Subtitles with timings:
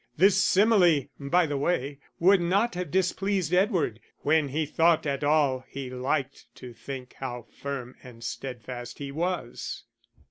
[0.17, 5.63] This simile, by the way, would not have displeased Edward; when he thought at all,
[5.69, 9.83] he liked to think how firm and steadfast he was.